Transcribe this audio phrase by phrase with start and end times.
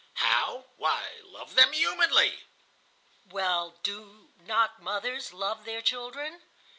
[0.15, 0.65] "How?
[0.77, 2.39] Why, love them humanly."
[3.29, 6.41] "Well, do not mothers love their children?"